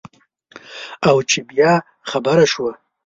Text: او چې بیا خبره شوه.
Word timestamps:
او 1.09 1.17
چې 1.29 1.39
بیا 1.49 1.73
خبره 2.09 2.45
شوه. 2.53 2.71